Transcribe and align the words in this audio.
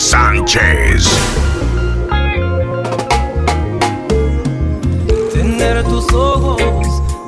Sanchez. 0.00 1.49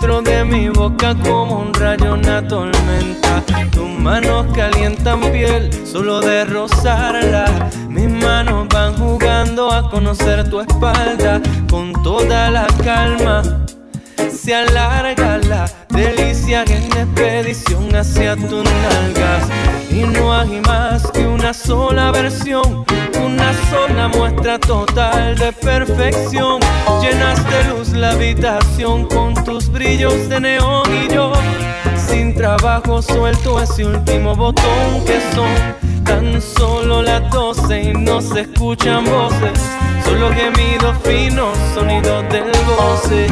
Dentro 0.00 0.22
de 0.22 0.44
mi 0.46 0.70
boca 0.70 1.14
como 1.14 1.60
un 1.60 1.74
rayo 1.74 2.14
una 2.14 2.48
tormenta. 2.48 3.42
Tus 3.70 3.86
manos 3.86 4.46
calientan 4.54 5.20
piel 5.20 5.70
solo 5.86 6.22
de 6.22 6.46
rozarla. 6.46 7.68
Mis 7.86 8.08
manos 8.08 8.66
van 8.70 8.96
jugando 8.96 9.70
a 9.70 9.90
conocer 9.90 10.48
tu 10.48 10.60
espalda 10.60 11.42
Con 11.68 11.92
toda 12.02 12.50
la 12.50 12.66
calma 12.82 13.42
se 14.28 14.54
alarga 14.54 15.38
la 15.38 15.70
delicia 15.88 16.64
en 16.64 16.84
expedición 16.84 17.94
hacia 17.94 18.36
tus 18.36 18.64
nalgas. 18.64 19.48
Y 19.90 20.02
no 20.02 20.32
hay 20.32 20.60
más 20.60 21.10
que 21.10 21.26
una 21.26 21.52
sola 21.52 22.10
versión, 22.10 22.84
una 23.24 23.52
sola 23.70 24.08
muestra 24.08 24.58
total 24.58 25.36
de 25.36 25.52
perfección. 25.52 26.60
Llenas 27.02 27.44
de 27.50 27.64
luz 27.70 27.88
la 27.90 28.10
habitación 28.10 29.06
con 29.06 29.34
tus 29.44 29.70
brillos 29.70 30.28
de 30.28 30.40
neón 30.40 30.82
y 30.94 31.12
yo. 31.12 31.32
Sin 31.96 32.34
trabajo 32.34 33.02
suelto 33.02 33.60
ese 33.60 33.84
último 33.84 34.34
botón 34.34 35.04
que 35.06 35.20
son 35.34 35.90
tan 36.04 36.42
solo 36.42 37.02
las 37.02 37.30
doce 37.30 37.82
y 37.82 37.92
no 37.92 38.20
se 38.20 38.40
escuchan 38.40 39.04
voces, 39.04 39.60
solo 40.04 40.30
gemidos 40.30 40.96
finos, 41.04 41.56
sonidos 41.74 42.24
del 42.30 42.50
goce. 42.66 43.26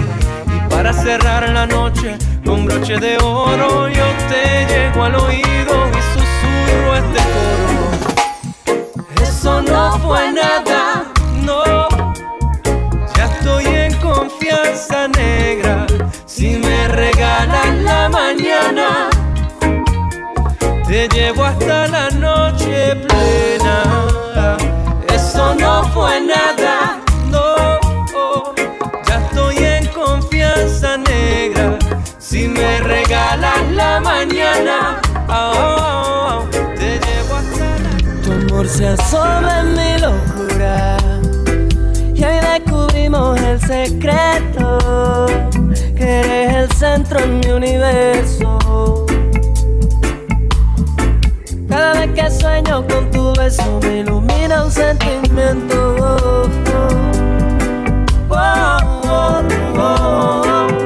Para 0.78 0.92
cerrar 0.92 1.48
la 1.48 1.66
noche 1.66 2.16
con 2.46 2.64
broche 2.64 2.98
de 2.98 3.16
oro 3.16 3.88
yo 3.88 4.04
te 4.28 4.64
llego 4.66 5.02
al 5.02 5.16
oído 5.16 5.74
y 5.90 6.00
susurro 6.14 6.94
este 6.94 7.20
coro. 7.34 8.86
Eso 9.20 9.60
no 9.60 9.98
fue 9.98 10.30
nada, 10.30 11.04
no. 11.42 11.88
Ya 13.16 13.24
estoy 13.24 13.64
en 13.66 13.92
confianza 13.94 15.08
negra. 15.08 15.84
Si 16.26 16.50
me 16.50 16.86
regalan 16.86 17.84
la 17.84 18.08
mañana, 18.08 19.10
te 20.86 21.08
llevo 21.08 21.44
hasta 21.44 21.88
la 21.88 22.08
noche 22.10 22.94
plena. 22.94 24.06
Eso 25.12 25.56
no 25.56 25.82
fue 25.92 26.20
nada. 26.20 27.07
Si 32.30 32.46
me 32.46 32.80
regalas 32.80 33.72
la 33.72 34.00
mañana, 34.00 35.00
oh, 35.30 36.44
te 36.76 37.00
llevo 37.00 37.36
hasta 37.36 38.22
Tu 38.22 38.32
amor 38.32 38.68
se 38.68 38.88
asoma 38.88 39.60
en 39.60 39.72
mi 39.72 39.98
locura. 39.98 40.98
Y 42.14 42.22
hoy 42.22 42.38
descubrimos 42.52 43.40
el 43.40 43.58
secreto. 43.58 45.26
Que 45.96 46.20
eres 46.20 46.54
el 46.54 46.72
centro 46.72 47.18
en 47.18 47.40
mi 47.40 47.46
universo. 47.46 49.06
Cada 51.66 51.94
vez 51.94 52.10
que 52.10 52.30
sueño 52.30 52.86
con 52.88 53.10
tu 53.10 53.32
beso 53.40 53.80
me 53.82 54.00
ilumina 54.00 54.64
un 54.64 54.70
sentimiento. 54.70 55.96
Oh, 58.28 58.36
oh, 58.36 59.42
oh, 59.78 60.77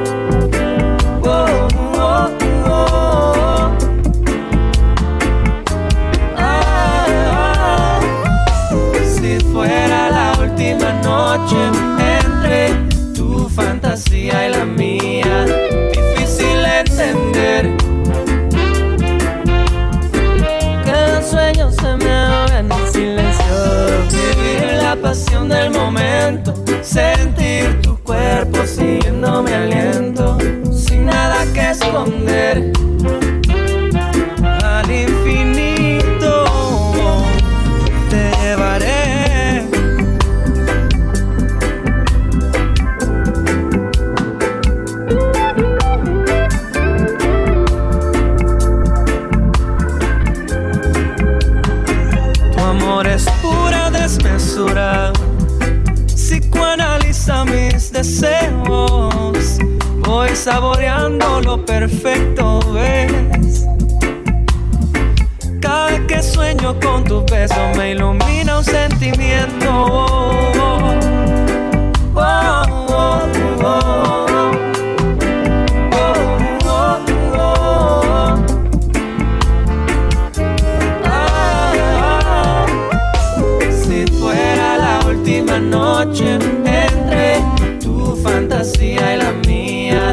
noche 85.83 86.35
entre 86.35 87.41
tu 87.83 88.15
fantasía 88.23 89.15
y 89.15 89.17
la 89.23 89.31
mía. 89.47 90.03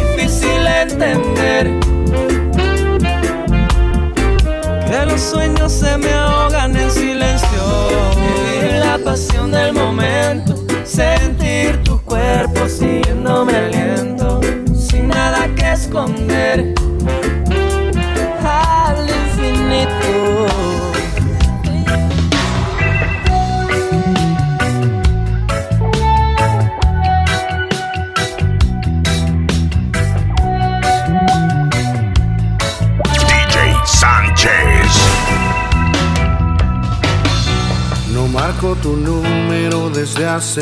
Difícil 0.00 0.62
entender 0.84 1.64
que 4.88 4.98
los 5.10 5.20
sueños 5.20 5.72
se 5.72 5.98
me 5.98 6.12
ahogan 6.12 6.76
en 6.76 6.90
silencio. 6.90 7.62
Vivir 8.22 8.72
la 8.86 8.98
pasión 8.98 9.50
del 9.50 9.72
momento, 9.72 10.54
sentir 10.84 11.82
tu 11.82 11.94
cuerpo 12.02 12.68
siguiéndome 12.68 13.54
aliento, 13.56 13.77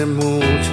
mucho. 0.05 0.73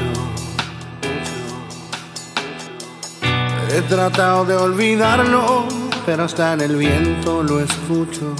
He 3.69 3.81
tratado 3.83 4.43
de 4.45 4.55
olvidarlo, 4.55 5.65
pero 6.05 6.25
hasta 6.25 6.53
en 6.53 6.61
el 6.61 6.75
viento 6.75 7.41
lo 7.41 7.59
escucho. 7.61 8.35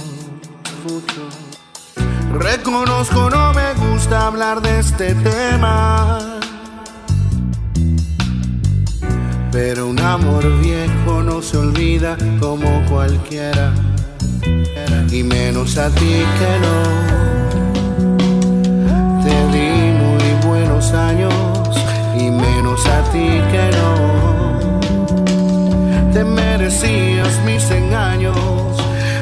Reconozco, 2.32 3.30
no 3.30 3.52
me 3.54 3.72
gusta 3.74 4.26
hablar 4.26 4.60
de 4.60 4.80
este 4.80 5.14
tema. 5.14 6.18
Pero 9.50 9.86
un 9.86 10.00
amor 10.00 10.44
viejo 10.60 11.22
no 11.22 11.40
se 11.40 11.56
olvida 11.56 12.16
como 12.40 12.84
cualquiera. 12.86 13.72
Y 15.10 15.22
menos 15.22 15.78
a 15.78 15.88
ti 15.90 16.24
que 16.38 16.58
no. 16.60 17.43
Años. 20.92 21.34
Y 22.16 22.30
menos 22.30 22.86
a 22.86 23.02
ti 23.12 23.42
que 23.50 23.70
no. 23.78 23.92
Te 26.12 26.24
merecías 26.24 27.38
mis 27.44 27.70
engaños. 27.70 28.36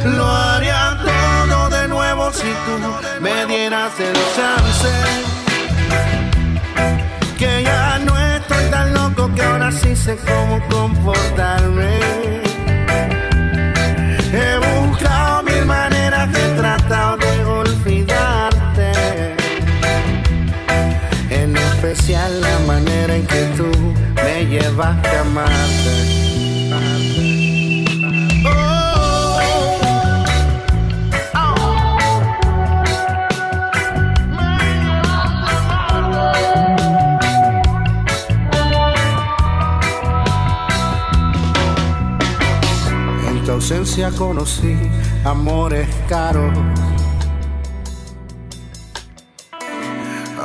Lo 0.04 0.26
haría 0.26 0.98
todo 1.08 1.68
de 1.70 1.88
nuevo 1.88 2.32
si 2.32 2.50
tú 2.64 2.74
me 3.20 3.46
dieras 3.46 3.92
el 4.00 4.14
chance. 4.36 4.92
Que 7.38 7.62
ya 7.64 7.98
no 7.98 8.18
estoy 8.18 8.64
tan 8.70 8.94
loco 8.94 9.30
que 9.34 9.42
ahora 9.42 9.70
sí 9.72 9.96
sé 9.96 10.16
cómo 10.16 10.60
comportarme. 10.68 12.51
Especial 22.02 22.40
la 22.40 22.58
manera 22.66 23.14
en 23.14 23.24
que 23.26 23.44
tú 23.56 23.70
me 24.16 24.44
llevaste 24.46 25.08
a 25.08 25.20
amarte. 25.20 25.92
En 43.28 43.44
tu 43.44 43.52
ausencia 43.52 44.10
conocí 44.10 44.76
amores 45.24 45.86
caros. 46.08 46.81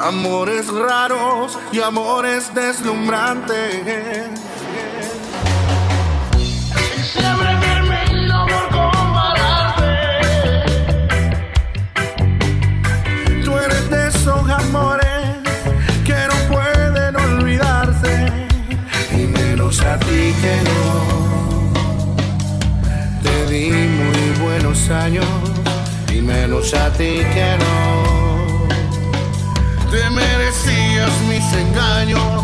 Amores 0.07 0.67
raros 0.69 1.59
y 1.73 1.81
amores 1.81 2.53
deslumbrantes. 2.53 3.83
Siempre 7.11 7.57
medido 7.89 8.45
por 8.45 8.69
compararte. 8.69 9.83
Tú 13.43 13.57
eres 13.57 13.89
de 13.89 14.07
esos 14.07 14.49
amores 14.49 15.07
que 16.05 16.15
no 16.29 16.35
pueden 16.53 17.17
olvidarse. 17.17 18.31
Y 19.11 19.27
menos 19.27 19.81
a 19.81 19.99
ti 19.99 20.33
que 20.41 20.61
no. 20.69 21.73
Te 23.23 23.45
di 23.51 23.71
muy 23.71 24.39
buenos 24.39 24.89
años. 24.89 25.25
Y 26.09 26.21
menos 26.21 26.73
a 26.73 26.93
ti 26.93 27.25
que 27.33 27.57
no. 27.59 27.86
Te 29.97 30.11
merecías 30.11 31.11
mis 31.27 31.53
engaños. 31.53 32.36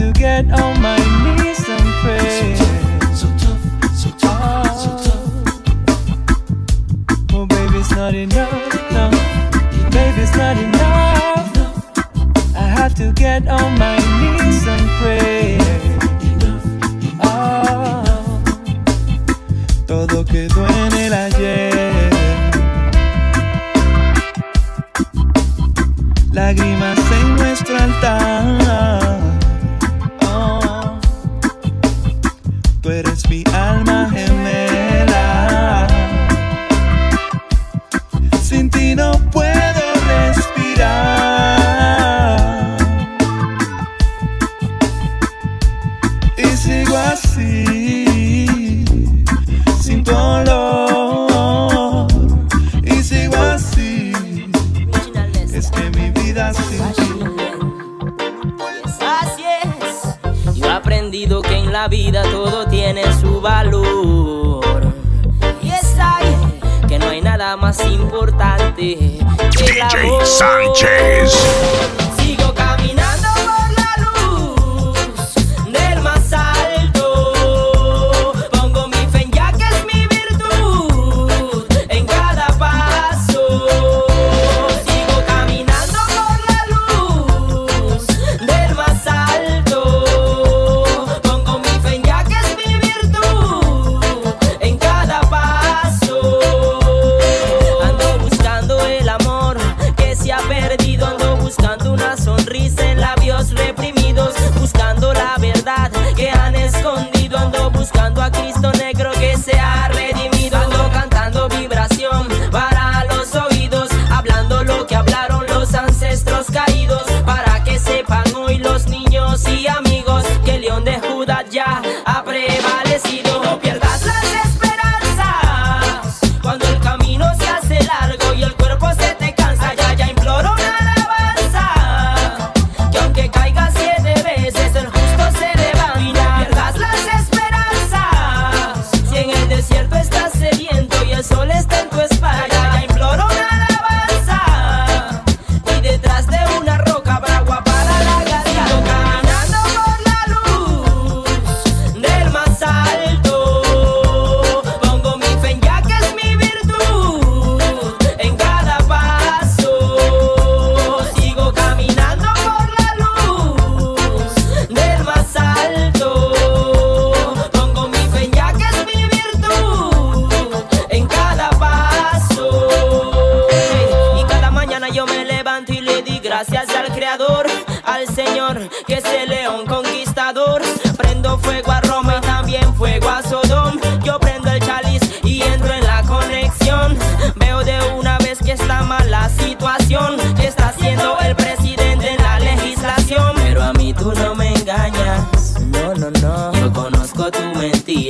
To 0.00 0.12
get 0.12 0.50
on 0.58 0.80
my 0.80 0.96
knees 0.96 1.68
and 1.68 1.88
pray. 2.00 2.56
So 3.14 3.26
tough, 3.36 3.62
so 3.94 4.10
tough, 4.16 4.80
so 4.80 4.90
tough, 5.04 5.34
Oh, 7.34 7.44
baby, 7.44 7.78
it's 7.80 7.90
not 7.90 8.14
enough, 8.14 8.92
no. 8.92 9.10
Baby, 9.90 10.22
it's 10.22 10.34
not 10.34 10.56
enough. 10.56 11.52
I 12.56 12.66
have 12.78 12.94
to 12.94 13.12
get 13.12 13.46
on 13.46 13.78
my 13.78 13.89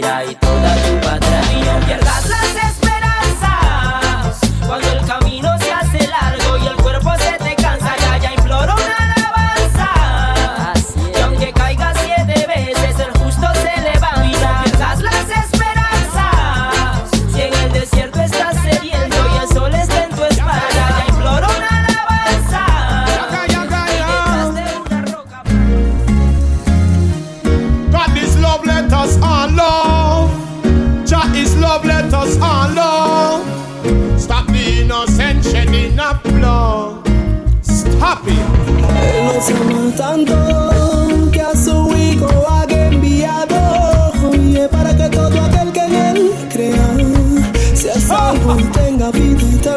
mentira 0.01 0.25
y 0.25 0.35
toda 0.37 0.50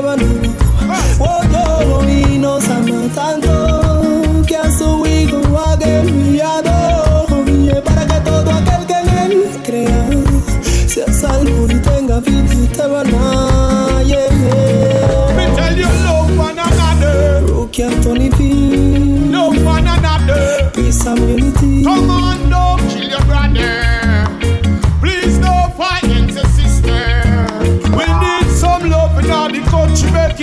vida 0.02 0.43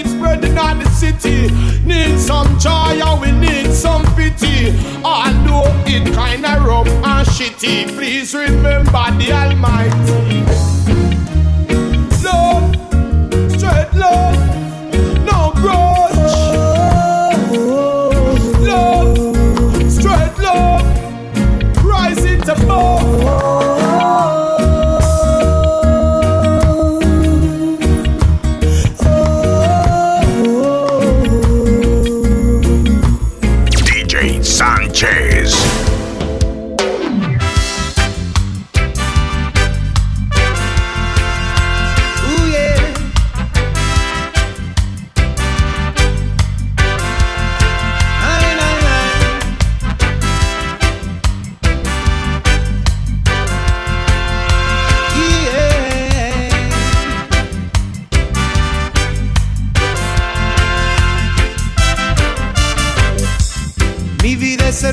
it 0.01 0.07
spread 0.07 0.45
in 0.45 0.57
all 0.57 0.75
the 0.75 0.89
city. 0.91 1.49
Need 1.85 2.19
some 2.19 2.59
joy 2.59 3.01
and 3.05 3.21
we 3.21 3.31
need 3.33 3.73
some 3.73 4.05
pity. 4.17 4.73
Although 5.05 5.69
it 5.87 6.05
kinda 6.19 6.53
rough 6.67 6.89
and 6.89 7.27
shitty, 7.29 7.89
please 7.97 8.35
remember 8.35 9.05
the 9.19 9.33
Almighty. 9.43 10.41
Love, 12.25 12.65
straight 13.55 13.93
love, 13.95 14.40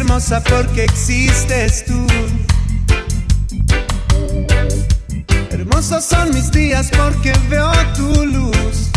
hermosa 0.08 0.42
porque 0.42 0.86
existes 0.86 1.84
tú. 1.86 2.08
Hermosos 5.52 6.06
son 6.06 6.34
mis 6.34 6.50
días 6.50 6.90
porque 6.98 7.34
veo 7.50 7.70
tu 7.94 8.26
luz. 8.26 8.90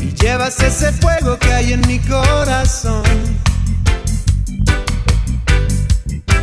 Y 0.00 0.10
llevas 0.22 0.58
ese 0.60 0.90
fuego 0.92 1.38
que 1.38 1.52
hay 1.52 1.74
en 1.74 1.86
mi 1.86 1.98
corazón. 1.98 3.02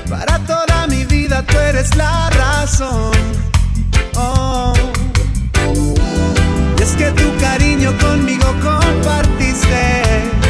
Para 0.07 0.37
toda 0.45 0.85
mi 0.87 1.03
vida 1.05 1.43
tú 1.47 1.57
eres 1.57 1.95
la 1.95 2.29
razón. 2.29 3.11
Oh. 4.15 4.73
Y 6.77 6.83
es 6.83 6.91
que 6.91 7.09
tu 7.11 7.35
cariño 7.39 7.91
conmigo 7.97 8.53
compartiste. 8.61 10.44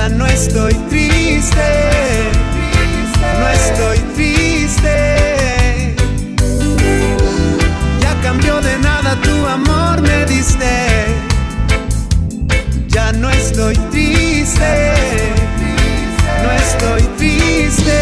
Ya 0.00 0.08
no 0.10 0.26
estoy 0.26 0.74
triste. 0.88 1.68
No 3.40 3.48
estoy 3.48 3.98
triste. 4.14 5.96
Ya 8.00 8.14
cambió 8.22 8.60
de 8.60 8.78
nada 8.78 9.20
tu 9.20 9.46
amor 9.46 10.00
me 10.00 10.24
diste. 10.26 10.70
Ya 12.86 13.12
no 13.12 13.28
estoy 13.28 13.74
triste. 13.90 14.92
No 16.44 16.52
estoy 16.52 17.02
triste. 17.18 17.98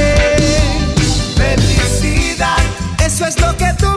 Felicidad, 1.34 2.58
eso 3.06 3.24
es 3.24 3.40
lo 3.40 3.56
que 3.56 3.72
tú 3.78 3.95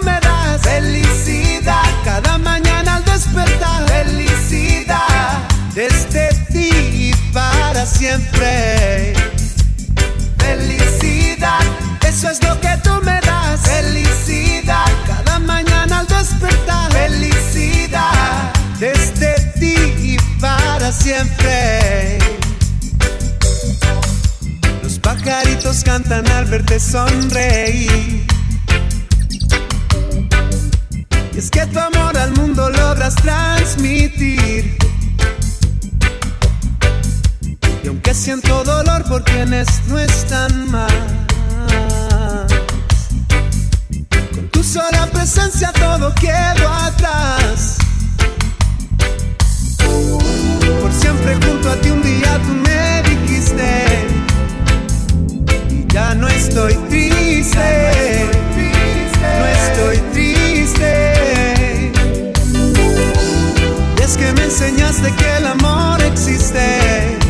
Felicidad, 10.37 11.59
eso 12.07 12.29
es 12.29 12.41
lo 12.41 12.57
que 12.61 12.69
tú 12.81 12.91
me 13.03 13.19
das. 13.19 13.59
Felicidad, 13.59 14.85
cada 15.05 15.37
mañana 15.39 15.99
al 15.99 16.07
despertar. 16.07 16.89
Felicidad, 16.93 18.53
desde 18.79 19.35
ti 19.59 19.75
y 20.01 20.17
para 20.39 20.93
siempre. 20.93 22.19
Los 24.81 24.97
pajaritos 24.99 25.83
cantan 25.83 26.25
al 26.31 26.45
verte 26.45 26.79
sonreír. 26.79 28.25
Y 31.33 31.37
es 31.37 31.49
que 31.51 31.65
tu 31.65 31.79
amor 31.79 32.17
al 32.17 32.31
mundo 32.31 32.69
logras 32.69 33.15
transmitir. 33.15 34.88
Aunque 38.09 38.23
siento 38.23 38.63
dolor 38.63 39.03
por 39.03 39.23
quienes 39.23 39.67
no 39.87 39.99
están 39.99 40.71
más, 40.71 40.91
con 44.33 44.49
tu 44.49 44.63
sola 44.63 45.05
presencia 45.13 45.71
todo 45.73 46.11
quedó 46.15 46.69
atrás. 46.69 47.77
Por 50.81 50.91
siempre 50.91 51.35
junto 51.35 51.69
a 51.69 51.75
ti 51.75 51.91
un 51.91 52.01
día 52.01 52.41
tú 52.47 52.53
me 52.67 53.03
dijiste 53.11 54.07
y 55.69 55.93
ya 55.93 56.15
no 56.15 56.27
estoy 56.29 56.73
triste, 56.89 58.27
no 59.39 59.45
estoy 59.45 59.97
triste. 60.13 61.91
Y 63.99 64.01
es 64.01 64.17
que 64.17 64.33
me 64.33 64.45
enseñaste 64.45 65.13
que 65.13 65.37
el 65.37 65.45
amor 65.45 66.01
existe. 66.01 67.28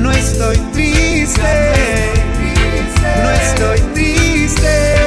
No 0.00 0.10
estoy 0.12 0.56
triste, 0.72 2.12
no 3.22 3.30
estoy 3.30 3.80
triste. 3.92 5.02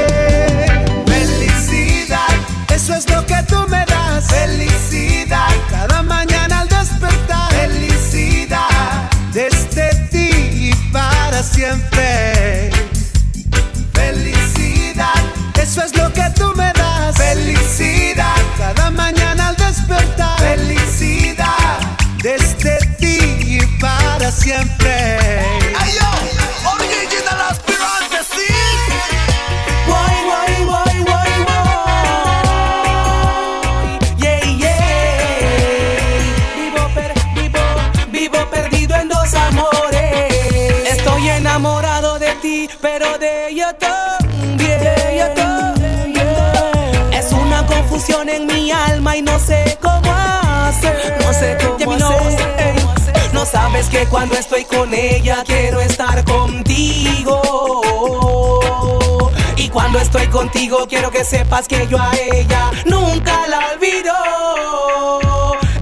Felicidad, 1.07 2.29
eso 2.71 2.93
es 2.93 3.09
lo 3.09 3.25
que 3.25 3.41
tú 3.47 3.67
me 3.69 3.83
das. 3.88 4.27
Felicidad, 4.27 5.50
cada 5.71 6.03
mañana 6.03 6.59
al 6.59 6.69
despertar. 6.69 7.51
Felicidad, 7.53 9.09
desde 9.33 9.95
ti 10.12 10.69
y 10.69 10.75
para 10.91 11.41
siempre. 11.41 12.73
Ay, 24.45 25.91
yo, 25.97 26.09
original 26.75 27.39
aspirante, 27.50 28.17
sí. 28.29 28.51
Guay, 29.88 30.17
guay, 30.25 30.65
guay, 30.65 30.95
guay, 31.05 31.33
guay. 31.45 32.03
Yeah, 34.17 34.41
yeah. 34.57 36.17
Vivo, 36.57 36.83
per, 36.93 37.13
vivo, 37.35 37.63
vivo 38.12 38.39
perdido 38.50 38.95
en 38.97 39.07
dos 39.07 39.33
amores. 39.33 40.89
Estoy 40.91 41.29
enamorado 41.29 42.19
de 42.19 42.35
ti, 42.41 42.69
pero 42.81 43.17
de 43.17 43.47
ella 43.47 43.71
también. 43.77 44.57
De 44.57 45.13
ella 45.13 45.33
también. 45.33 47.13
Es 47.13 47.31
una 47.31 47.65
confusión 47.65 48.27
en 48.27 48.45
mi 48.45 48.71
alma 48.71 48.92
sabes 53.54 53.88
que 53.88 54.08
cuando 54.08 54.36
estoy 54.36 54.66
con 54.66 54.92
ella 54.96 55.44
quiero 55.46 55.80
estar 55.80 56.26
contigo. 56.26 57.39
Y 59.56 59.70
cuando 59.70 60.00
estoy 60.00 60.26
contigo 60.28 60.88
quiero 60.89 61.12
que 61.12 61.24
sepas 61.24 61.68
que 61.68 61.88
yo 61.88 62.00
a 62.00 62.12
ella 62.34 62.72
nunca 62.86 63.48
la 63.48 63.60
olvido. 63.74 64.16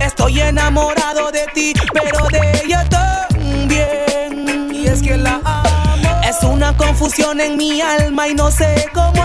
Estoy 0.01 0.41
enamorado 0.41 1.31
de 1.31 1.45
ti, 1.53 1.73
pero 1.93 2.27
de 2.27 2.61
ella 2.61 2.83
también. 2.89 4.69
Y 4.73 4.87
es 4.87 5.01
que 5.01 5.15
la 5.15 5.39
amo. 5.45 6.21
Es 6.27 6.43
una 6.43 6.75
confusión 6.75 7.39
en 7.39 7.55
mi 7.55 7.79
alma 7.79 8.27
y 8.27 8.35
no 8.35 8.51
sé 8.51 8.89
cómo 8.93 9.23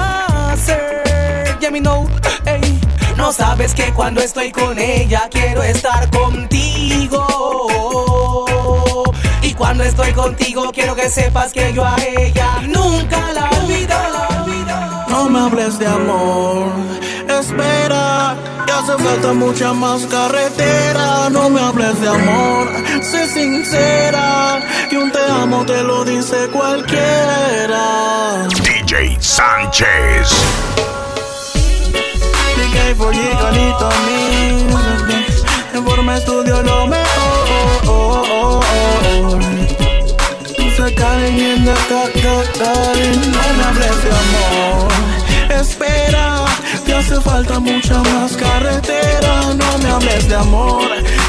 hacer. 0.53 1.59
Yeah, 1.59 1.73
me 1.73 1.81
know, 1.81 2.09
ey. 2.45 2.66
No 3.17 3.33
sabes 3.33 3.75
que 3.75 3.93
cuando 3.93 4.21
estoy 4.21 4.53
con 4.53 4.79
ella 4.79 5.29
quiero 5.31 5.63
estar 5.63 6.09
contigo. 6.11 7.27
Y 9.43 9.55
cuando 9.55 9.85
estoy 9.85 10.13
contigo 10.13 10.71
quiero 10.73 10.95
que 10.95 11.09
sepas 11.09 11.53
que 11.53 11.73
yo 11.73 11.85
a 11.85 11.97
ella 11.97 12.61
nunca 12.67 13.33
la 13.33 13.49
olvido. 13.51 13.97
No 15.09 15.31
me 15.31 15.41
hables 15.41 15.79
de 15.79 15.87
amor, 15.87 16.73
espera, 17.27 18.37
que 18.67 18.73
hace 18.73 19.03
falta 19.03 19.33
mucha 19.33 19.73
más 19.73 20.05
carretera. 20.07 21.31
No 21.31 21.49
me 21.49 21.61
hables 21.61 21.99
de 22.01 22.09
amor, 22.09 22.69
sé 23.03 23.27
sincera, 23.29 24.61
que 24.91 24.99
un 24.99 25.11
te 25.11 25.25
amo 25.31 25.65
te 25.65 25.83
lo 25.83 26.05
dice 26.05 26.49
cualquiera. 26.49 28.47
DJ 28.63 29.17
Sánchez. 29.21 30.35
Gigalito 32.95 33.89
Mix, 35.09 35.43
en 35.75 35.85
forma 35.85 36.17
estudio 36.17 36.63
lo 36.63 36.87
mejor. 36.87 38.65
Se 40.77 40.95
caen 40.95 41.37
en 41.37 41.67
la 41.67 41.75
no 41.75 43.45
me 43.57 43.65
hables 43.65 44.05
de 44.05 44.11
amor. 44.23 44.89
Espera, 45.61 46.45
te 46.85 46.95
hace 46.95 47.21
falta 47.21 47.59
mucha 47.59 48.03
más 48.03 48.37
carretera. 48.37 49.55
No 49.55 49.79
me 49.79 49.91
hables 49.91 50.29
de 50.29 50.37
amor, 50.37 50.89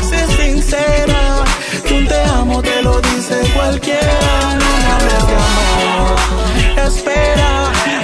sé 0.10 0.20
sincera. 0.38 1.44
Que 1.86 1.94
un 1.94 2.08
te 2.08 2.22
amo 2.40 2.62
te 2.62 2.82
lo 2.82 3.00
dice 3.02 3.36
cualquiera. 3.56 4.56
No 4.62 4.70
me 4.82 4.88
hables 4.94 5.28
de 5.30 5.36
amor. 5.48 6.16
Espera, 6.88 7.52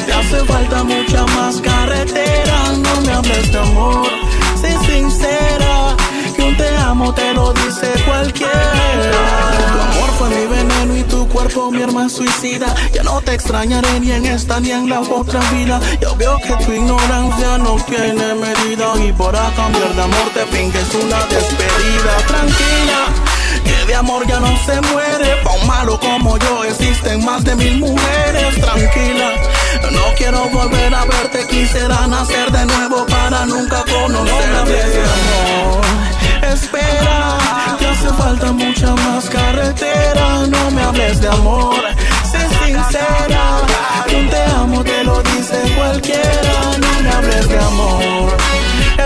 te 0.05 0.13
hace 0.13 0.39
falta 0.45 0.83
mucha 0.83 1.25
más 1.37 1.61
carretera. 1.61 2.57
No 2.85 3.01
me 3.01 3.11
hables 3.13 3.51
de 3.51 3.59
amor, 3.59 4.09
sé 4.61 4.71
sincera. 4.91 5.72
Te 6.93 6.99
amo 6.99 7.12
te 7.12 7.34
lo 7.34 7.51
dice 7.53 7.91
cualquiera. 8.06 8.51
Tu 8.51 9.82
amor 9.82 10.10
fue 10.19 10.29
mi 10.29 10.45
veneno 10.45 10.95
y 10.95 11.01
tu 11.01 11.27
cuerpo 11.27 11.71
mi 11.71 11.82
arma 11.82 12.08
suicida. 12.08 12.67
Ya 12.93 13.01
no 13.01 13.19
te 13.19 13.34
extrañaré 13.34 13.99
ni 13.99 14.12
en 14.12 14.27
esta 14.27 14.60
ni 14.60 14.69
en 14.69 14.88
la 14.88 14.99
otra 15.01 15.39
vida. 15.49 15.79
Yo 15.99 16.15
veo 16.17 16.38
que 16.38 16.53
tu 16.63 16.71
ignorancia 16.71 17.58
no 17.58 17.77
tiene 17.88 18.36
medida. 18.36 18.93
Y 19.03 19.12
para 19.12 19.49
cambiar 19.56 19.91
de 19.95 20.03
amor 20.03 20.29
te 20.36 20.45
finges 20.56 20.88
una 20.93 21.17
despedida. 21.25 22.15
Tranquila. 22.27 22.99
Que 23.63 23.86
de 23.88 23.95
amor 23.95 24.27
ya 24.27 24.39
no 24.39 24.56
se 24.63 24.79
muere. 24.93 25.38
Pa' 25.43 25.51
un 25.51 25.65
malo 25.65 25.99
como 25.99 26.38
yo 26.38 26.63
existen 26.63 27.25
más 27.25 27.43
de 27.43 27.56
mil 27.56 27.79
mujeres. 27.79 28.62
Tranquila, 28.62 29.32
no 29.91 30.13
quiero 30.15 30.47
volver 30.49 30.93
a 30.93 31.06
verte. 31.06 31.47
Quisiera 31.47 32.06
nacer 32.06 32.51
de 32.51 32.67
nuevo 32.67 33.03
para 33.08 33.47
nunca 33.47 33.84
conocerte. 33.84 35.01
amor. 35.01 36.22
Espera, 36.51 37.38
que 37.79 37.86
hace 37.88 38.10
falta 38.13 38.51
mucha 38.51 38.93
más 38.95 39.29
carretera. 39.29 40.45
No 40.47 40.71
me 40.71 40.82
hables 40.84 41.21
de 41.21 41.27
amor, 41.29 41.75
sé 42.32 42.39
sincera. 42.65 43.62
Que 44.08 44.15
un 44.15 44.29
te 44.29 44.43
amo 44.58 44.84
te 44.84 45.03
lo 45.03 45.21
dice 45.23 45.58
cualquiera. 45.75 46.56
No 46.79 47.01
me 47.01 47.10
hables 47.10 47.47
de 47.47 47.60
amor. 47.60 48.38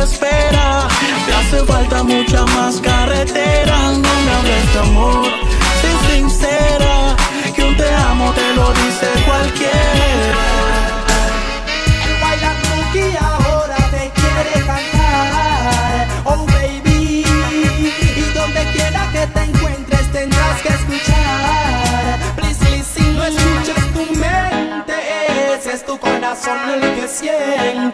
Espera, 0.03 0.87
te 1.25 1.33
hace 1.33 1.65
falta 1.65 2.03
mucha 2.03 2.43
más 2.45 2.79
carretera. 2.81 3.77
No 3.91 4.13
me 4.25 4.31
hables 4.37 4.73
de 4.73 4.79
amor, 4.79 5.29
sé 5.81 6.13
sincera. 6.13 7.15
Que 7.55 7.63
un 7.63 7.77
te 7.77 7.93
amo 7.93 8.33
te 8.33 8.53
lo 8.55 8.71
dice 8.73 9.07
cualquiera. 9.25 9.77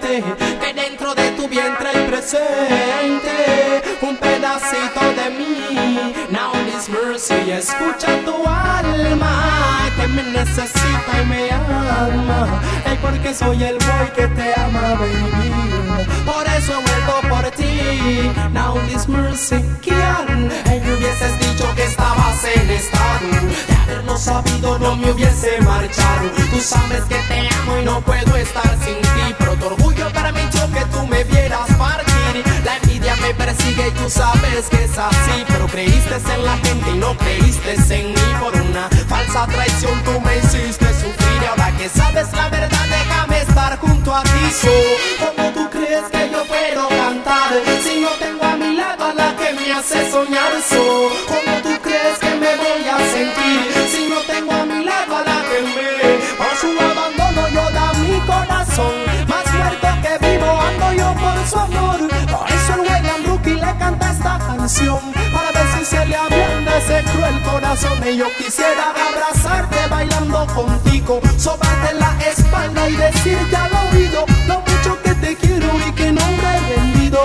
Que 0.09 0.73
dentro 0.73 1.13
de 1.15 1.31
tu 1.31 1.47
vientre 1.47 1.89
hay 1.89 2.07
presente 2.07 3.81
un 4.01 4.17
pedacito 4.17 5.01
de 5.19 5.29
mí. 5.37 6.13
Now 6.29 6.51
this 6.65 6.89
mercy, 6.89 7.51
escucha 7.51 8.19
tu 8.25 8.35
alma 8.47 9.89
que 9.95 10.07
me 10.07 10.23
necesita 10.23 11.21
y 11.21 11.25
me 11.25 11.51
ama. 11.51 12.61
Ey, 12.85 12.97
porque 13.01 13.33
soy 13.33 13.63
el 13.63 13.77
boy 13.77 14.07
que 14.15 14.27
te 14.27 14.53
ama, 14.59 14.95
baby. 14.99 16.05
Por 16.25 16.45
eso 16.47 16.73
he 16.73 16.83
vuelto 16.89 17.29
por 17.29 17.51
ti. 17.51 18.31
Now 18.51 18.77
this 18.87 19.07
mercy, 19.07 19.63
¿quién? 19.81 20.51
Ey, 20.69 20.79
me 20.81 20.93
hubieses 20.95 21.39
dicho 21.39 21.73
que 21.75 21.83
estabas 21.83 22.43
en 22.55 22.69
estado. 22.69 23.72
Haberlo 23.83 24.17
sabido, 24.17 24.79
no 24.79 24.95
me 24.95 25.11
hubiese 25.11 25.59
marchado. 25.61 26.29
Tú 26.51 26.59
sabes 26.59 27.03
que 27.03 27.15
te 27.15 27.49
amo 27.55 27.77
y 27.81 27.85
no 27.85 28.01
puedo 28.01 28.35
estar 28.37 28.77
sin 28.83 28.95
ti. 29.01 29.35
Pero 29.37 29.55
tu 29.55 29.65
orgullo 29.67 30.09
permitió 30.13 30.71
que 30.71 30.85
tú 30.85 31.05
me 31.07 31.23
vieras 31.25 31.69
partir. 31.77 32.43
La 32.63 32.77
envidia 32.77 33.15
me 33.17 33.33
persigue 33.33 33.89
y 33.89 33.91
tú 33.91 34.09
sabes 34.09 34.69
que 34.69 34.85
es 34.85 34.97
así. 34.97 35.43
Pero 35.47 35.67
creíste 35.67 36.15
en 36.33 36.45
la 36.45 36.57
gente 36.57 36.91
y 36.91 36.97
no 36.97 37.17
creíste 37.17 37.73
en 37.95 38.07
mí. 38.13 38.27
Por 38.39 38.53
una 38.55 38.87
falsa 39.09 39.47
traición 39.47 40.01
tú 40.03 40.19
me 40.21 40.37
hiciste 40.37 40.87
sufrir. 40.93 41.41
Y 41.41 41.45
ahora 41.45 41.71
que 41.77 41.89
sabes 41.89 42.31
la 42.31 42.49
verdad, 42.49 42.85
déjame 42.89 43.41
estar 43.41 43.77
junto 43.79 44.15
a 44.15 44.23
ti. 44.23 44.51
So, 44.61 44.71
¿Cómo 45.19 45.49
tú 45.51 45.69
crees 45.71 46.05
que 46.09 46.29
yo 46.31 46.45
puedo 46.45 46.87
cantar 46.87 47.51
si 47.83 47.99
no 47.99 48.09
tengo 48.11 48.45
a 48.45 48.55
mi 48.55 48.77
lado 48.77 49.13
la 49.13 49.35
que 49.35 49.51
me 49.53 49.73
hace 49.73 50.09
soñar? 50.09 50.53
So, 50.69 51.11
¿Cómo 51.27 51.57
tú 51.63 51.81
crees 51.81 52.17
que 52.19 52.29
me 52.35 52.55
voy 52.55 52.87
a 52.87 52.97
sentir 53.11 53.72
su 61.53 61.59
amor. 61.59 61.99
Por 61.99 62.47
eso 62.49 62.73
el 62.73 62.79
William 62.81 63.23
Rookie 63.25 63.53
le 63.55 63.77
canta 63.77 64.11
esta 64.11 64.39
canción 64.39 64.99
para 65.33 65.51
ver 65.51 65.67
si 65.77 65.85
se 65.85 66.05
le 66.05 66.15
ablanda 66.15 66.77
ese 66.77 67.03
cruel 67.11 67.41
corazón. 67.43 67.97
Y 68.07 68.17
yo 68.17 68.27
quisiera 68.37 68.93
abrazarte 69.07 69.77
bailando 69.89 70.47
contigo, 70.47 71.21
sobarte 71.37 71.93
la 71.93 72.11
espalda 72.31 72.89
y 72.89 72.95
decirte 72.95 73.55
al 73.55 73.71
oído 73.91 74.25
lo 74.47 74.59
mucho 74.61 75.01
que 75.03 75.13
te 75.15 75.35
quiero 75.35 75.67
y 75.87 75.91
que 75.93 76.11
no 76.11 76.25
me 76.41 76.57
he 76.57 76.75
rendido. 76.75 77.19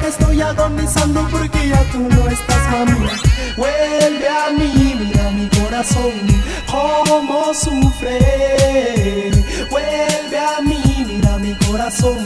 Que 0.00 0.08
estoy 0.08 0.40
agonizando 0.40 1.26
porque 1.30 1.68
ya 1.68 1.82
tú 1.90 2.00
no 2.00 2.28
estás, 2.28 2.70
mami. 2.70 3.08
Vuelve 3.56 4.28
a 4.28 4.50
mí, 4.52 4.94
mira 5.00 5.30
mi 5.30 5.48
corazón, 5.48 6.12
cómo 6.70 7.54
sufre. 7.54 9.30
Vuelve 9.70 10.38
a 10.38 10.60
mí, 10.60 11.04
mira 11.06 11.38
mi 11.38 11.54
corazón, 11.66 12.18